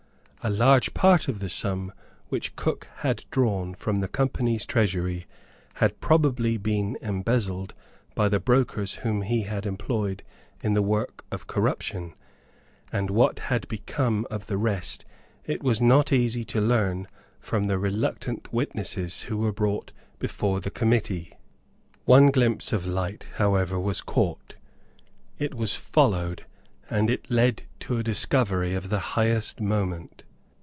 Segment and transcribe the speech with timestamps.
[0.43, 1.93] A large part of the sum
[2.29, 5.27] which Cook had drawn from the Company's treasury
[5.75, 7.75] had probably been embezzled
[8.15, 10.23] by the brokers whom he had employed
[10.63, 12.15] in the work of corruption;
[12.91, 15.05] and what had become of the rest
[15.45, 17.07] it was not easy to learn
[17.39, 21.33] from the reluctant witnesses who were brought before the committee.
[22.05, 24.55] One glimpse of light however was caught;
[25.37, 26.47] it was followed;
[26.89, 30.23] and it led to a discovery of the highest moment.